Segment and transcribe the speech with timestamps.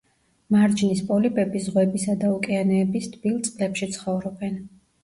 [0.55, 4.63] მარჯნის პოლიპები ზღვებისა და ოკეანეების თბილ წყლებში ცხოვრობენ.